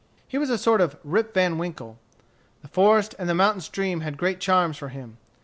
[0.27, 1.99] He was a sort of Rip Van Winkle.
[2.63, 5.17] The forest and the mountain stream had great charms for him.